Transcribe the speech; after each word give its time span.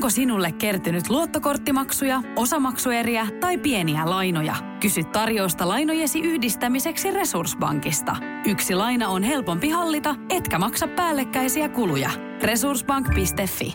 Onko 0.00 0.10
sinulle 0.10 0.52
kertynyt 0.52 1.10
luottokorttimaksuja, 1.10 2.22
osamaksueriä 2.36 3.26
tai 3.40 3.58
pieniä 3.58 4.10
lainoja? 4.10 4.54
Kysy 4.80 5.04
tarjousta 5.04 5.68
lainojesi 5.68 6.20
yhdistämiseksi 6.20 7.10
Resurssbankista. 7.10 8.16
Yksi 8.46 8.74
laina 8.74 9.08
on 9.08 9.22
helpompi 9.22 9.68
hallita, 9.68 10.14
etkä 10.30 10.58
maksa 10.58 10.88
päällekkäisiä 10.88 11.68
kuluja. 11.68 12.10
Resurssbank.fi 12.42 13.74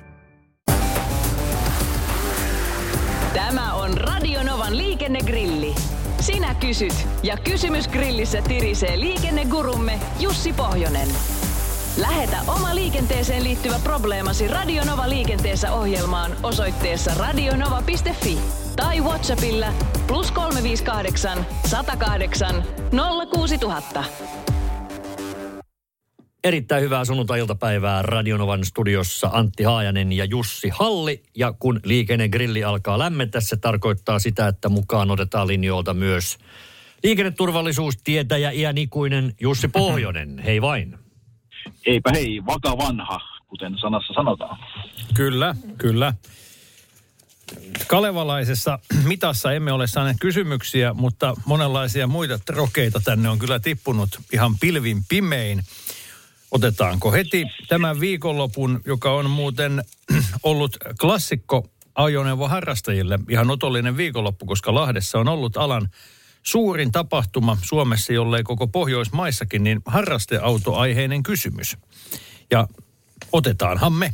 Tämä 3.33 3.73
on 3.73 3.97
Radionovan 3.97 4.77
liikennegrilli. 4.77 5.75
Sinä 6.19 6.55
kysyt 6.55 7.07
ja 7.23 7.37
kysymys 7.37 7.87
grillissä 7.87 8.41
tirisee 8.41 8.99
liikennegurumme 8.99 9.99
Jussi 10.19 10.53
Pohjonen. 10.53 11.07
Lähetä 11.97 12.37
oma 12.47 12.75
liikenteeseen 12.75 13.43
liittyvä 13.43 13.79
probleemasi 13.83 14.47
Radionova 14.47 15.09
liikenteessä 15.09 15.73
ohjelmaan 15.73 16.31
osoitteessa 16.43 17.11
radionova.fi 17.13 18.37
tai 18.75 19.01
Whatsappilla 19.01 19.67
plus 20.07 20.31
358 20.31 21.45
108 21.65 22.63
06000. 23.33 24.03
Erittäin 26.43 26.83
hyvää 26.83 27.05
sunnuntai-iltapäivää 27.05 28.01
Radionovan 28.01 28.65
studiossa 28.65 29.29
Antti 29.33 29.63
Haajanen 29.63 30.11
ja 30.11 30.25
Jussi 30.25 30.69
Halli. 30.69 31.23
Ja 31.35 31.53
kun 31.59 31.79
liikennegrilli 31.83 32.63
alkaa 32.63 32.99
lämmetä, 32.99 33.41
se 33.41 33.57
tarkoittaa 33.57 34.19
sitä, 34.19 34.47
että 34.47 34.69
mukaan 34.69 35.11
otetaan 35.11 35.47
linjoilta 35.47 35.93
myös 35.93 36.37
liikenneturvallisuustietäjä 37.03 38.51
iän 38.51 38.77
ikuinen 38.77 39.33
Jussi 39.41 39.67
Pohjonen. 39.67 40.39
Hei 40.39 40.61
vain. 40.61 41.04
Eipä 41.85 42.11
hei, 42.13 42.41
vaka 42.45 42.77
vanha, 42.77 43.21
kuten 43.47 43.77
sanassa 43.81 44.13
sanotaan. 44.13 44.59
Kyllä, 45.13 45.55
kyllä. 45.77 46.13
Kalevalaisessa 47.87 48.79
mitassa 49.03 49.51
emme 49.51 49.71
ole 49.71 49.87
saaneet 49.87 50.17
kysymyksiä, 50.21 50.93
mutta 50.93 51.35
monenlaisia 51.45 52.07
muita 52.07 52.39
trokeita 52.39 52.99
tänne 52.99 53.29
on 53.29 53.39
kyllä 53.39 53.59
tippunut 53.59 54.09
ihan 54.33 54.59
pilvin 54.59 55.03
pimein. 55.09 55.63
Otetaanko 56.51 57.11
heti 57.11 57.45
tämän 57.67 57.99
viikonlopun, 57.99 58.81
joka 58.85 59.11
on 59.11 59.29
muuten 59.29 59.83
ollut 60.43 60.77
klassikko 61.01 61.69
ajoneuvoharrastajille 61.95 63.19
ihan 63.29 63.51
otollinen 63.51 63.97
viikonloppu, 63.97 64.45
koska 64.45 64.75
Lahdessa 64.75 65.19
on 65.19 65.27
ollut 65.27 65.57
alan 65.57 65.89
suurin 66.47 66.91
tapahtuma 66.91 67.57
Suomessa, 67.61 68.13
jollei 68.13 68.43
koko 68.43 68.67
Pohjoismaissakin, 68.67 69.63
niin 69.63 69.81
harrasteautoaiheinen 69.85 71.23
kysymys. 71.23 71.77
Ja 72.51 72.67
otetaanhan 73.31 73.93
me. 73.93 74.13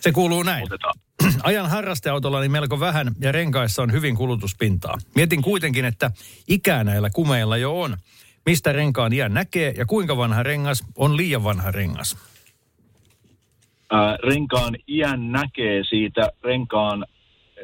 Se 0.00 0.12
kuuluu 0.12 0.42
näin. 0.42 0.64
Otetaan. 0.64 0.94
Ajan 1.42 1.70
harrasteautolla 1.70 2.40
niin 2.40 2.52
melko 2.52 2.80
vähän 2.80 3.12
ja 3.20 3.32
renkaissa 3.32 3.82
on 3.82 3.92
hyvin 3.92 4.16
kulutuspintaa. 4.16 4.98
Mietin 5.14 5.42
kuitenkin, 5.42 5.84
että 5.84 6.10
ikää 6.48 6.84
näillä 6.84 7.10
kumeilla 7.10 7.56
jo 7.56 7.80
on. 7.80 7.96
Mistä 8.46 8.72
renkaan 8.72 9.12
iän 9.12 9.34
näkee 9.34 9.74
ja 9.76 9.86
kuinka 9.86 10.16
vanha 10.16 10.42
rengas 10.42 10.84
on 10.96 11.16
liian 11.16 11.44
vanha 11.44 11.70
rengas? 11.70 12.16
Ää, 13.90 14.16
renkaan 14.16 14.76
iän 14.88 15.32
näkee 15.32 15.84
siitä 15.84 16.30
renkaan 16.44 17.06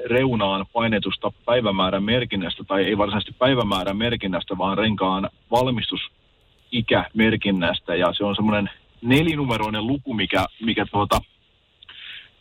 reunaan 0.07 0.67
painetusta 0.73 1.33
päivämäärän 1.45 2.03
merkinnästä, 2.03 2.65
tai 2.65 2.85
ei 2.85 2.99
varsinaisesti 2.99 3.37
päivämäärän 3.39 3.97
merkinnästä, 3.97 4.59
vaan 4.59 4.79
renkaan 4.79 5.31
valmistusikämerkinnästä, 5.51 7.95
ja 7.95 8.13
se 8.13 8.25
on 8.25 8.37
semmoinen 8.37 8.71
nelinumeroinen 9.03 9.87
luku, 9.87 10.15
mikä, 10.15 10.47
mikä 10.61 10.87
tuota, 10.87 11.21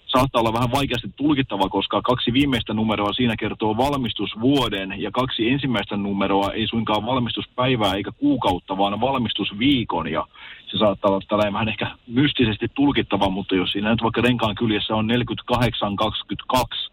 saattaa 0.08 0.40
olla 0.40 0.54
vähän 0.54 0.72
vaikeasti 0.72 1.08
tulkittava, 1.16 1.70
koska 1.70 2.02
kaksi 2.02 2.34
viimeistä 2.34 2.74
numeroa 2.74 3.14
siinä 3.14 3.36
kertoo 3.40 3.78
valmistusvuoden 3.78 5.02
ja 5.02 5.12
kaksi 5.12 5.50
ensimmäistä 5.50 5.98
numeroa 5.98 6.52
ei 6.52 6.68
suinkaan 6.68 7.06
valmistuspäivää 7.06 7.94
eikä 7.94 8.12
kuukautta, 8.12 8.78
vaan 8.78 9.02
valmistusviikon. 9.02 10.08
Ja 10.08 10.28
se 10.72 10.78
saattaa 10.78 11.12
olla 11.12 11.22
tällainen 11.28 11.54
vähän 11.54 11.70
ehkä 11.70 11.92
mystisesti 12.08 12.68
tulkittava, 12.76 13.30
mutta 13.30 13.56
jos 13.56 13.72
siinä 13.72 13.92
nyt 13.92 14.04
vaikka 14.04 14.22
renkaan 14.22 14.56
kyljessä 14.56 14.96
on 14.96 15.08
4822, 15.08 16.92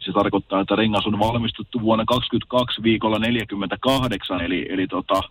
se 0.00 0.12
tarkoittaa, 0.12 0.60
että 0.60 0.76
rengas 0.76 1.06
on 1.06 1.18
valmistuttu 1.18 1.80
vuonna 1.80 2.04
22 2.04 2.82
viikolla 2.82 3.18
48, 3.18 4.40
eli, 4.40 4.66
eli 4.70 4.86
tota, 4.86 5.22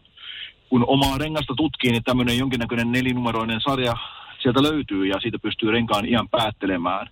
kun 0.69 0.85
omaa 0.87 1.17
rengasta 1.17 1.53
tutkii, 1.57 1.91
niin 1.91 2.03
tämmöinen 2.03 2.37
jonkinnäköinen 2.37 2.91
nelinumeroinen 2.91 3.61
sarja 3.61 3.93
sieltä 4.39 4.63
löytyy 4.63 5.05
ja 5.05 5.19
siitä 5.19 5.39
pystyy 5.39 5.71
renkaan 5.71 6.05
iän 6.05 6.29
päättelemään. 6.29 7.07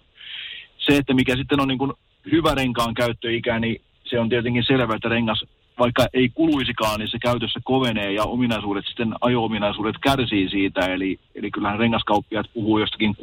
Se, 0.78 0.98
että 0.98 1.14
mikä 1.14 1.36
sitten 1.36 1.60
on 1.60 1.68
niin 1.68 1.78
kuin 1.78 1.94
hyvä 2.32 2.56
renkaan 2.56 2.94
käyttöikä, 2.94 3.60
niin 3.60 3.82
se 4.04 4.20
on 4.20 4.30
tietenkin 4.30 4.64
selvä, 4.64 4.96
että 4.96 5.10
rengas 5.10 5.46
vaikka 5.80 6.08
ei 6.14 6.30
kuluisikaan, 6.30 7.00
niin 7.00 7.12
se 7.12 7.18
käytössä 7.20 7.60
kovenee 7.64 8.12
ja 8.12 8.24
ominaisuudet 8.24 8.86
sitten, 8.88 9.14
ajo-ominaisuudet 9.22 9.96
kärsii 10.02 10.50
siitä. 10.50 10.94
Eli, 10.94 11.20
eli 11.36 11.52
kyllähän 11.52 11.80
rengaskauppiat 11.80 12.46
puhuu 12.54 12.80
jostakin 12.80 13.16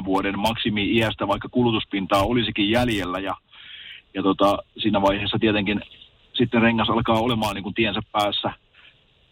6-10 0.00 0.04
vuoden 0.04 0.38
maksimi-iästä, 0.38 1.28
vaikka 1.28 1.48
kulutuspintaa 1.48 2.22
olisikin 2.22 2.70
jäljellä. 2.70 3.18
Ja, 3.18 3.34
ja 4.14 4.22
tota, 4.22 4.58
siinä 4.78 5.02
vaiheessa 5.02 5.38
tietenkin 5.38 5.80
sitten 6.34 6.62
rengas 6.62 6.90
alkaa 6.90 7.20
olemaan 7.20 7.54
niin 7.54 7.62
kuin 7.62 7.74
tiensä 7.74 8.00
päässä. 8.12 8.52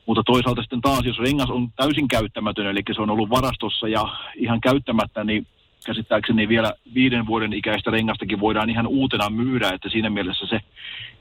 Mutta 0.07 0.23
toisaalta 0.27 0.63
sitten 0.63 0.81
taas, 0.81 1.05
jos 1.05 1.19
rengas 1.19 1.51
on 1.51 1.69
täysin 1.77 2.09
käyttämätön, 2.09 2.67
eli 2.67 2.83
se 2.95 3.03
on 3.03 3.11
ollut 3.11 3.31
varastossa 3.31 3.89
ja 3.89 4.09
ihan 4.37 4.61
käyttämättä, 4.61 5.25
niin 5.25 5.47
käsittääkseni 5.87 6.49
vielä 6.49 6.75
viiden 6.95 7.27
vuoden 7.27 7.53
ikäistä 7.53 7.91
rengastakin 7.91 8.41
voidaan 8.41 8.71
ihan 8.71 8.87
uutena 8.87 9.31
myydä, 9.31 9.71
että 9.71 9.89
siinä 9.89 10.11
mielessä 10.11 10.47
se 10.47 10.61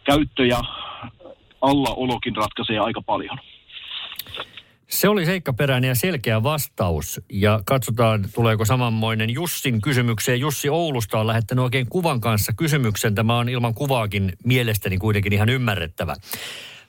käyttö 0.04 0.46
ja 0.46 0.62
allaolokin 1.62 2.36
ratkaisee 2.36 2.80
aika 2.80 3.02
paljon. 3.02 3.40
Se 4.88 5.10
oli 5.10 5.26
seikkaperäinen 5.26 5.88
ja 5.88 5.96
selkeä 5.96 6.44
vastaus. 6.44 7.22
Ja 7.32 7.62
katsotaan, 7.66 8.26
tuleeko 8.36 8.66
samanmoinen 8.66 9.30
Jussin 9.30 9.82
kysymykseen. 9.82 10.40
Jussi 10.40 10.70
Oulusta 10.70 11.20
on 11.20 11.28
lähettänyt 11.28 11.64
oikein 11.64 11.90
kuvan 11.90 12.22
kanssa 12.22 12.54
kysymyksen. 12.54 13.16
Tämä 13.16 13.38
on 13.38 13.50
ilman 13.50 13.74
kuvaakin 13.74 14.34
mielestäni 14.44 14.98
kuitenkin 14.98 15.34
ihan 15.34 15.50
ymmärrettävä. 15.50 16.16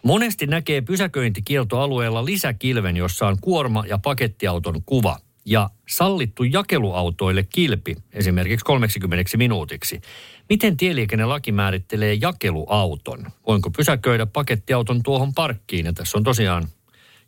Monesti 0.03 0.47
näkee 0.47 0.81
pysäköintikieltoalueella 0.81 2.25
lisäkilven, 2.25 2.97
jossa 2.97 3.27
on 3.27 3.37
kuorma- 3.41 3.87
ja 3.87 3.99
pakettiauton 3.99 4.83
kuva– 4.87 5.17
ja 5.45 5.71
sallittu 5.89 6.45
jakeluautoille 6.45 7.43
kilpi 7.43 7.97
esimerkiksi 8.13 8.65
30 8.65 9.37
minuutiksi. 9.37 10.01
Miten 10.49 10.77
tieliikennelaki 10.77 11.53
määrittelee 11.53 12.15
jakeluauton? 12.15 13.27
Voinko 13.47 13.71
pysäköidä 13.71 14.27
pakettiauton 14.27 15.03
tuohon 15.03 15.35
parkkiin? 15.35 15.87
Ja 15.87 15.93
tässä 15.93 16.19
on 16.19 16.25
tosiaan 16.25 16.65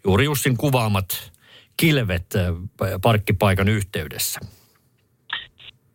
juuri 0.04 0.24
Jussin 0.24 0.56
kuvaamat 0.56 1.32
kilvet 1.76 2.26
äh, 2.36 2.54
parkkipaikan 3.02 3.68
yhteydessä. 3.68 4.40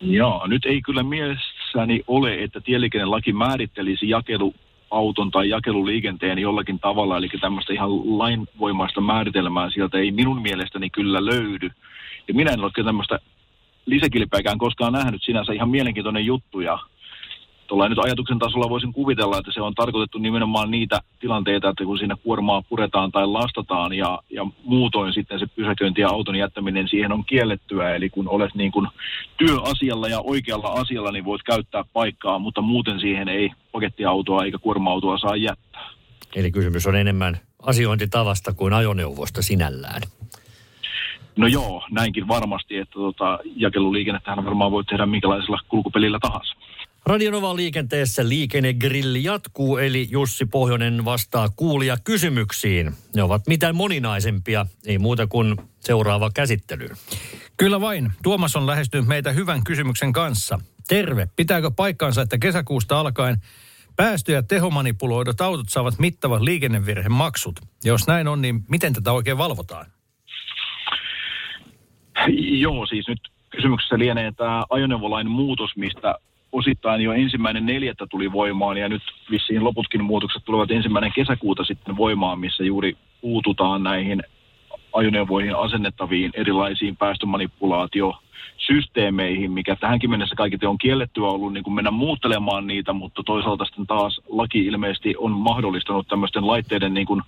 Joo, 0.00 0.46
nyt 0.46 0.66
ei 0.66 0.82
kyllä 0.82 1.02
mielessäni 1.02 2.02
ole, 2.06 2.42
että 2.42 2.60
tieliikennelaki 2.60 3.32
määrittelisi 3.32 4.08
jakeluauton 4.08 5.30
tai 5.30 5.48
jakeluliikenteen 5.48 6.38
jollakin 6.38 6.78
tavalla, 6.78 7.16
eli 7.16 7.28
tämmöistä 7.40 7.72
ihan 7.72 8.18
lainvoimaista 8.18 9.00
määritelmää 9.00 9.70
sieltä 9.70 9.98
ei 9.98 10.10
minun 10.10 10.42
mielestäni 10.42 10.90
kyllä 10.90 11.24
löydy. 11.24 11.70
Ja 12.28 12.34
minä 12.34 12.50
en 12.50 12.60
ole 12.60 12.70
kyllä 12.74 12.88
tämmöistä 12.88 13.18
lisäkilpeäkään 13.86 14.58
koskaan 14.58 14.92
nähnyt 14.92 15.22
sinänsä 15.22 15.52
ihan 15.52 15.68
mielenkiintoinen 15.68 16.26
juttu 16.26 16.60
ja 16.60 16.78
tuolla 17.68 17.88
nyt 17.88 17.98
ajatuksen 17.98 18.38
tasolla 18.38 18.68
voisin 18.68 18.92
kuvitella, 18.92 19.38
että 19.38 19.52
se 19.54 19.60
on 19.60 19.74
tarkoitettu 19.74 20.18
nimenomaan 20.18 20.70
niitä 20.70 21.00
tilanteita, 21.20 21.68
että 21.68 21.84
kun 21.84 21.98
siinä 21.98 22.16
kuormaa 22.22 22.62
puretaan 22.62 23.12
tai 23.12 23.26
lastataan 23.26 23.92
ja, 23.92 24.18
ja 24.30 24.46
muutoin 24.64 25.12
sitten 25.12 25.38
se 25.38 25.46
pysäköinti 25.46 26.00
ja 26.00 26.08
auton 26.08 26.36
jättäminen 26.36 26.88
siihen 26.88 27.12
on 27.12 27.24
kiellettyä. 27.24 27.94
Eli 27.94 28.10
kun 28.10 28.28
olet 28.28 28.54
niin 28.54 28.72
kuin 28.72 28.88
työasialla 29.36 30.08
ja 30.08 30.20
oikealla 30.20 30.68
asialla, 30.68 31.12
niin 31.12 31.24
voit 31.24 31.42
käyttää 31.42 31.84
paikkaa, 31.92 32.38
mutta 32.38 32.60
muuten 32.60 33.00
siihen 33.00 33.28
ei 33.28 33.50
pakettiautoa 33.72 34.44
eikä 34.44 34.58
kuorma-autoa 34.58 35.18
saa 35.18 35.36
jättää. 35.36 35.90
Eli 36.36 36.50
kysymys 36.50 36.86
on 36.86 36.96
enemmän 36.96 37.38
asiointitavasta 37.62 38.54
kuin 38.54 38.72
ajoneuvosta 38.72 39.42
sinällään. 39.42 40.02
No 41.36 41.46
joo, 41.46 41.84
näinkin 41.90 42.28
varmasti, 42.28 42.76
että 42.76 42.92
tota, 42.92 43.38
jakeluliikennettähän 43.56 44.44
varmaan 44.44 44.72
voi 44.72 44.84
tehdä 44.84 45.06
minkälaisella 45.06 45.60
kulkupelillä 45.68 46.18
tahansa. 46.22 46.56
Radionovan 47.06 47.56
liikenteessä 47.56 48.28
liikennegrilli 48.28 49.24
jatkuu, 49.24 49.76
eli 49.76 50.08
Jussi 50.10 50.46
Pohjonen 50.46 51.04
vastaa 51.04 51.48
kuulia 51.56 51.96
kysymyksiin. 52.04 52.92
Ne 53.14 53.22
ovat 53.22 53.46
mitä 53.46 53.72
moninaisempia, 53.72 54.66
ei 54.86 54.98
muuta 54.98 55.26
kuin 55.26 55.56
seuraava 55.80 56.30
käsittely. 56.34 56.88
Kyllä 57.56 57.80
vain. 57.80 58.12
Tuomas 58.22 58.56
on 58.56 58.66
lähestynyt 58.66 59.06
meitä 59.06 59.32
hyvän 59.32 59.64
kysymyksen 59.64 60.12
kanssa. 60.12 60.60
Terve. 60.88 61.28
Pitääkö 61.36 61.70
paikkaansa, 61.70 62.22
että 62.22 62.38
kesäkuusta 62.38 63.00
alkaen 63.00 63.36
päästö- 63.96 64.32
ja 64.32 64.42
tehomanipuloidut 64.42 65.40
autot 65.40 65.68
saavat 65.68 65.98
mittavat 65.98 66.42
liikennevirhemaksut? 66.42 67.60
Jos 67.84 68.06
näin 68.06 68.28
on, 68.28 68.42
niin 68.42 68.64
miten 68.68 68.92
tätä 68.92 69.12
oikein 69.12 69.38
valvotaan? 69.38 69.86
Joo, 72.36 72.86
siis 72.86 73.08
nyt 73.08 73.20
kysymyksessä 73.50 73.98
lienee 73.98 74.32
tämä 74.32 74.64
ajoneuvolain 74.70 75.30
muutos, 75.30 75.76
mistä 75.76 76.14
osittain 76.52 77.00
jo 77.00 77.12
ensimmäinen 77.12 77.66
neljättä 77.66 78.06
tuli 78.06 78.32
voimaan 78.32 78.76
ja 78.76 78.88
nyt 78.88 79.02
vissiin 79.30 79.64
loputkin 79.64 80.04
muutokset 80.04 80.44
tulevat 80.44 80.70
ensimmäinen 80.70 81.12
kesäkuuta 81.14 81.64
sitten 81.64 81.96
voimaan, 81.96 82.40
missä 82.40 82.64
juuri 82.64 82.96
puututaan 83.20 83.82
näihin 83.82 84.22
ajoneuvoihin 84.92 85.56
asennettaviin 85.56 86.30
erilaisiin 86.34 86.96
päästömanipulaatiosysteemeihin, 86.96 89.52
mikä 89.52 89.76
tähänkin 89.76 90.10
mennessä 90.10 90.36
kaikille 90.36 90.68
on 90.68 90.78
kiellettyä 90.78 91.26
ollut 91.26 91.52
niin 91.52 91.64
kuin 91.64 91.74
mennä 91.74 91.90
muuttelemaan 91.90 92.66
niitä, 92.66 92.92
mutta 92.92 93.22
toisaalta 93.26 93.64
sitten 93.64 93.86
taas 93.86 94.20
laki 94.28 94.66
ilmeisesti 94.66 95.14
on 95.18 95.32
mahdollistanut 95.32 96.08
tämmöisten 96.08 96.46
laitteiden 96.46 96.94
niin 96.94 97.06
kuin 97.06 97.22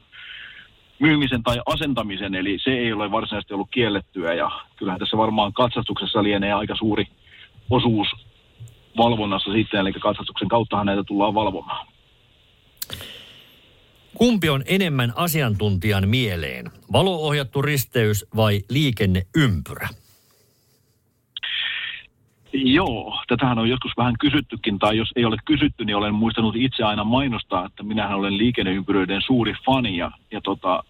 myymisen 1.01 1.43
tai 1.43 1.61
asentamisen, 1.67 2.35
eli 2.35 2.59
se 2.65 2.71
ei 2.71 2.93
ole 2.93 3.11
varsinaisesti 3.11 3.55
ollut 3.55 3.71
kiellettyä 3.71 4.35
ja 4.35 4.51
kyllähän 4.77 5.01
tässä 5.01 5.17
varmaan 5.17 5.53
katsastuksessa 5.53 6.23
lienee 6.23 6.53
aika 6.53 6.77
suuri 6.77 7.05
osuus 7.71 8.09
valvonnassa 8.97 9.53
sitten, 9.53 9.81
eli 9.81 9.93
katsastuksen 9.93 10.49
kauttahan 10.49 10.87
näitä 10.87 11.05
tullaan 11.05 11.35
valvomaan. 11.35 11.87
Kumpi 14.15 14.49
on 14.49 14.63
enemmän 14.67 15.13
asiantuntijan 15.17 16.09
mieleen? 16.09 16.71
Valoohjattu 16.93 17.63
risteys 17.63 18.27
vai 18.37 18.61
liikenneympyrä? 18.71 19.89
Joo, 22.53 23.19
tätähän 23.29 23.59
on 23.59 23.69
joskus 23.69 23.93
vähän 23.97 24.15
kysyttykin, 24.21 24.79
tai 24.79 24.97
jos 24.97 25.13
ei 25.17 25.25
ole 25.25 25.37
kysytty, 25.45 25.85
niin 25.85 25.97
olen 25.97 26.15
muistanut 26.15 26.57
itse 26.57 26.85
aina 26.85 27.05
mainostaa, 27.05 27.67
että 27.67 27.83
minähän 27.83 28.19
olen 28.19 28.39
liikenneympyröiden 28.39 29.23
suuri 29.23 29.55
fani, 29.67 29.97
ja, 29.97 30.11
ja 30.31 30.41
tota, 30.41 30.85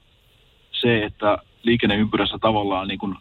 se, 0.72 1.04
että 1.04 1.38
liikenneympyrässä 1.62 2.38
tavallaan 2.38 2.88
niin 2.88 2.98
kuin 2.98 3.14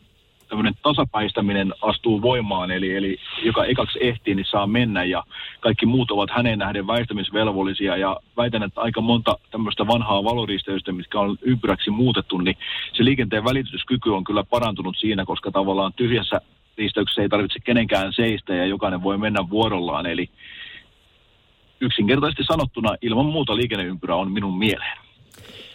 tämmöinen 0.50 0.74
tasapäistäminen 0.84 1.74
astuu 1.82 2.22
voimaan, 2.22 2.72
eli, 2.72 2.96
eli 2.96 3.18
joka 3.44 3.66
ekaksi 3.66 4.00
ehtii, 4.02 4.36
niin 4.36 4.46
saa 4.46 4.68
mennä 4.68 5.04
ja 5.04 5.24
kaikki 5.60 5.86
muut 5.86 6.12
ovat 6.12 6.30
hänen 6.30 6.60
nähden 6.60 6.88
väistämisvelvollisia 6.88 7.98
ja 7.98 8.18
väitän, 8.38 8.64
että 8.64 8.82
aika 8.82 9.02
monta 9.02 9.38
tämmöistä 9.52 9.88
vanhaa 9.88 10.24
valoristeystä, 10.24 10.92
mitkä 10.92 11.20
on 11.20 11.38
ympyräksi 11.42 11.92
muutettu, 11.92 12.38
niin 12.38 12.58
se 12.94 13.06
liikenteen 13.06 13.44
välityskyky 13.44 14.10
on 14.10 14.24
kyllä 14.24 14.44
parantunut 14.44 14.98
siinä, 14.98 15.26
koska 15.26 15.52
tavallaan 15.52 15.94
tyhjässä 15.94 16.42
risteyksessä 16.80 17.22
ei 17.22 17.30
tarvitse 17.30 17.60
kenenkään 17.60 18.14
seistä 18.14 18.54
ja 18.54 18.66
jokainen 18.66 19.04
voi 19.04 19.18
mennä 19.18 19.50
vuorollaan, 19.50 20.06
eli 20.06 20.30
yksinkertaisesti 21.82 22.44
sanottuna 22.44 22.96
ilman 23.02 23.26
muuta 23.26 23.56
liikenneympyrä 23.56 24.16
on 24.16 24.32
minun 24.32 24.58
mieleen. 24.58 24.98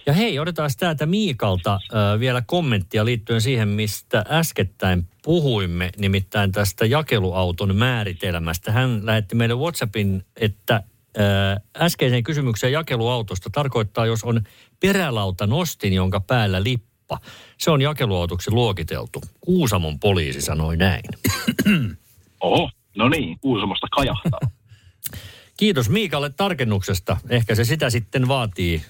Ja 0.07 0.13
hei, 0.13 0.39
otetaan 0.39 0.71
täältä 0.79 1.07
Miikalta 1.07 1.75
äh, 1.75 2.21
vielä 2.21 2.43
kommenttia 2.47 3.05
liittyen 3.05 3.41
siihen, 3.41 3.69
mistä 3.69 4.25
äskettäin 4.29 5.09
puhuimme, 5.25 5.91
nimittäin 5.99 6.53
tästä 6.53 6.87
jakeluauton 6.87 7.77
määritelmästä. 7.77 8.73
Hän 8.73 9.07
lähetti 9.07 9.35
meille 9.35 9.55
WhatsAppin, 9.55 10.23
että 10.37 10.75
äh, 10.75 10.83
äskeiseen 11.77 12.23
kysymykseen 12.23 12.73
jakeluautosta 12.73 13.51
tarkoittaa, 13.53 14.07
jos 14.07 14.25
on 14.25 14.41
perälauta 14.81 15.47
nostin, 15.47 15.93
jonka 15.93 16.21
päällä 16.21 16.63
lippa. 17.05 17.19
Se 17.59 17.71
on 17.71 17.83
jakeluautoksi 17.83 18.51
luokiteltu. 18.51 19.23
Kuusamon 19.41 19.99
poliisi 19.99 20.41
sanoi 20.41 20.77
näin. 20.77 21.03
Oho, 22.41 22.71
no 22.97 23.09
niin, 23.09 23.39
Kuusamosta 23.41 23.87
kajahtaa. 23.91 24.41
Kiitos 25.57 25.91
Miikalle 25.91 26.31
tarkennuksesta. 26.31 27.17
Ehkä 27.29 27.55
se 27.55 27.65
sitä 27.65 27.91
sitten 27.91 28.29
vaatii 28.29 28.83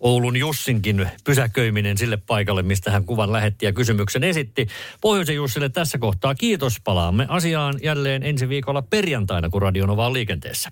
Oulun 0.00 0.36
Jussinkin 0.36 1.10
pysäköiminen 1.24 1.98
sille 1.98 2.16
paikalle, 2.16 2.62
mistä 2.62 2.90
hän 2.90 3.04
kuvan 3.04 3.32
lähetti 3.32 3.66
ja 3.66 3.72
kysymyksen 3.72 4.24
esitti. 4.24 4.66
Pohjoisen 5.00 5.36
Jussille 5.36 5.68
tässä 5.68 5.98
kohtaa 5.98 6.34
kiitos. 6.34 6.80
Palaamme 6.84 7.26
asiaan 7.28 7.74
jälleen 7.82 8.22
ensi 8.22 8.48
viikolla 8.48 8.82
perjantaina, 8.82 9.50
kun 9.50 9.62
Radionova 9.62 10.06
on 10.06 10.12
liikenteessä. 10.12 10.70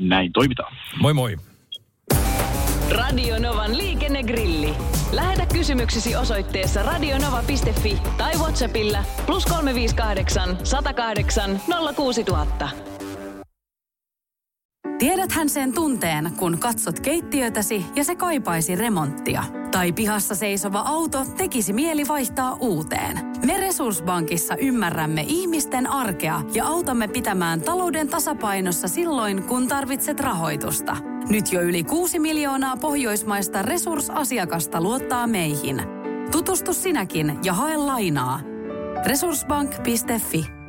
Näin 0.00 0.32
toimitaan. 0.32 0.76
Moi 1.00 1.14
moi. 1.14 1.36
Radionovan 2.92 3.78
liikennegrilli. 3.78 4.74
Lähetä 5.12 5.46
kysymyksesi 5.46 6.16
osoitteessa 6.16 6.82
radionova.fi 6.82 7.98
tai 8.18 8.32
Whatsappilla 8.34 9.04
plus 9.26 9.46
358 9.46 10.58
108 10.64 11.60
06000. 11.96 12.68
Tiedäthän 14.98 15.48
sen 15.48 15.72
tunteen, 15.72 16.32
kun 16.36 16.58
katsot 16.58 17.00
keittiötäsi 17.00 17.84
ja 17.96 18.04
se 18.04 18.14
kaipaisi 18.14 18.74
remonttia. 18.74 19.44
Tai 19.70 19.92
pihassa 19.92 20.34
seisova 20.34 20.80
auto 20.80 21.24
tekisi 21.36 21.72
mieli 21.72 22.08
vaihtaa 22.08 22.56
uuteen. 22.60 23.18
Me 23.46 23.56
Resurssbankissa 23.56 24.56
ymmärrämme 24.56 25.24
ihmisten 25.28 25.86
arkea 25.86 26.42
ja 26.54 26.66
autamme 26.66 27.08
pitämään 27.08 27.60
talouden 27.60 28.08
tasapainossa 28.08 28.88
silloin, 28.88 29.42
kun 29.42 29.68
tarvitset 29.68 30.20
rahoitusta. 30.20 31.11
Nyt 31.28 31.52
jo 31.52 31.60
yli 31.60 31.84
6 31.84 32.18
miljoonaa 32.18 32.76
pohjoismaista 32.76 33.62
resursasiakasta 33.62 34.80
luottaa 34.80 35.26
meihin. 35.26 35.82
Tutustu 36.32 36.74
sinäkin 36.74 37.38
ja 37.44 37.52
hae 37.52 37.76
lainaa. 37.76 38.40
Resurssbank.fi 39.06 40.61